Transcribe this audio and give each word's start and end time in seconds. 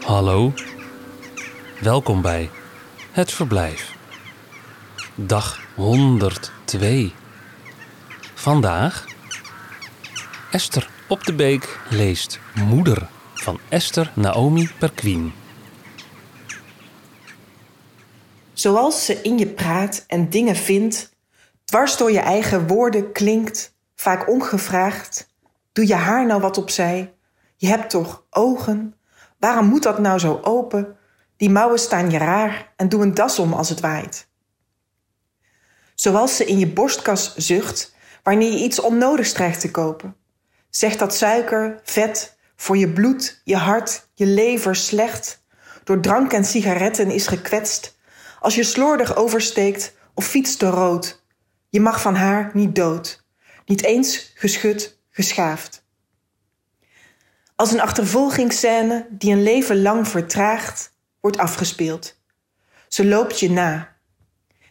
Hallo, 0.00 0.52
welkom 1.80 2.22
bij 2.22 2.50
Het 3.10 3.32
Verblijf. 3.32 3.94
Dag 5.14 5.60
102. 5.74 7.12
Vandaag 8.34 9.06
Esther 10.50 10.90
op 11.08 11.24
de 11.24 11.34
Beek 11.34 11.80
leest 11.90 12.40
Moeder 12.54 13.08
van 13.34 13.58
Esther 13.68 14.12
Naomi 14.14 14.70
Perquin. 14.78 15.32
Zoals 18.52 19.04
ze 19.04 19.22
in 19.22 19.38
je 19.38 19.46
praat 19.46 20.04
en 20.06 20.30
dingen 20.30 20.56
vindt, 20.56 21.16
dwars 21.64 21.96
door 21.96 22.12
je 22.12 22.20
eigen 22.20 22.66
woorden 22.66 23.12
klinkt, 23.12 23.74
vaak 23.94 24.28
ongevraagd. 24.28 25.29
Doe 25.80 25.88
je 25.88 25.94
haar 25.94 26.26
nou 26.26 26.40
wat 26.40 26.58
opzij? 26.58 27.14
Je 27.56 27.66
hebt 27.66 27.90
toch 27.90 28.24
ogen? 28.30 28.94
Waarom 29.38 29.66
moet 29.66 29.82
dat 29.82 29.98
nou 29.98 30.18
zo 30.18 30.40
open? 30.42 30.96
Die 31.36 31.50
mouwen 31.50 31.78
staan 31.78 32.10
je 32.10 32.18
raar 32.18 32.72
en 32.76 32.88
doe 32.88 33.02
een 33.02 33.14
das 33.14 33.38
om 33.38 33.52
als 33.52 33.68
het 33.68 33.80
waait. 33.80 34.28
Zoals 35.94 36.36
ze 36.36 36.44
in 36.44 36.58
je 36.58 36.66
borstkas 36.66 37.34
zucht 37.36 37.94
wanneer 38.22 38.52
je 38.52 38.64
iets 38.64 38.80
onnodigs 38.80 39.32
dreigt 39.32 39.60
te 39.60 39.70
kopen. 39.70 40.16
Zegt 40.70 40.98
dat 40.98 41.14
suiker, 41.14 41.80
vet, 41.82 42.36
voor 42.56 42.76
je 42.76 42.92
bloed, 42.92 43.40
je 43.44 43.56
hart, 43.56 44.08
je 44.14 44.26
lever 44.26 44.76
slecht, 44.76 45.44
door 45.84 46.00
drank 46.00 46.32
en 46.32 46.44
sigaretten 46.44 47.10
is 47.10 47.26
gekwetst, 47.26 47.98
als 48.40 48.54
je 48.54 48.64
slordig 48.64 49.16
oversteekt 49.16 49.94
of 50.14 50.26
fietst 50.26 50.60
door 50.60 50.72
rood. 50.72 51.24
Je 51.68 51.80
mag 51.80 52.00
van 52.00 52.14
haar 52.14 52.50
niet 52.52 52.74
dood, 52.74 53.24
niet 53.64 53.84
eens 53.84 54.32
geschud, 54.34 54.98
geschaafd. 55.20 55.84
Als 57.56 57.72
een 57.72 57.80
achtervolgingsscène 57.80 59.06
die 59.10 59.32
een 59.32 59.42
leven 59.42 59.82
lang 59.82 60.08
vertraagt, 60.08 60.92
wordt 61.20 61.38
afgespeeld. 61.38 62.18
Ze 62.88 63.06
loopt 63.06 63.40
je 63.40 63.50
na. 63.50 63.96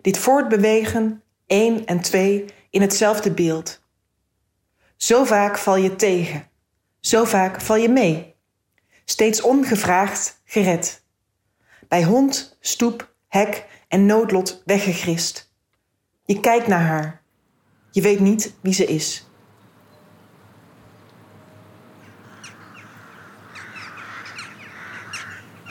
Dit 0.00 0.18
voortbewegen, 0.18 1.22
één 1.46 1.86
en 1.86 2.00
twee, 2.00 2.44
in 2.70 2.80
hetzelfde 2.80 3.30
beeld. 3.30 3.80
Zo 4.96 5.24
vaak 5.24 5.58
val 5.58 5.76
je 5.76 5.96
tegen, 5.96 6.48
zo 7.00 7.24
vaak 7.24 7.60
val 7.60 7.76
je 7.76 7.88
mee. 7.88 8.34
Steeds 9.04 9.40
ongevraagd 9.40 10.40
gered. 10.44 11.02
Bij 11.88 12.04
hond, 12.04 12.56
stoep, 12.60 13.14
hek 13.28 13.66
en 13.88 14.06
noodlot 14.06 14.62
weggegrist. 14.64 15.52
Je 16.24 16.40
kijkt 16.40 16.66
naar 16.66 16.86
haar. 16.86 17.22
Je 17.90 18.00
weet 18.00 18.20
niet 18.20 18.54
wie 18.60 18.72
ze 18.72 18.86
is. 18.86 19.27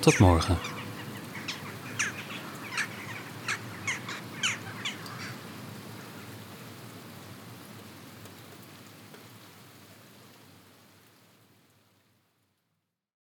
Tot 0.00 0.18
morgen. 0.18 0.79